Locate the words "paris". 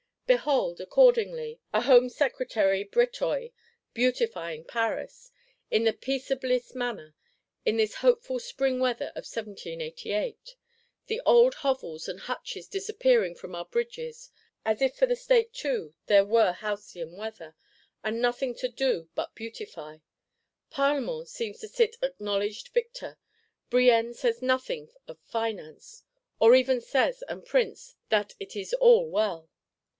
4.63-5.29